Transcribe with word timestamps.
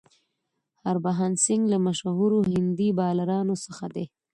هربهن 0.85 1.33
سنګ 1.45 1.63
له 1.71 1.77
مشهورو 1.87 2.39
هندي 2.51 2.89
بالرانو 2.97 3.55
څخه 3.65 3.85
دئ. 3.95 4.05